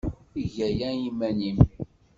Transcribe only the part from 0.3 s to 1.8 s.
Eg aya i yiman-nnem.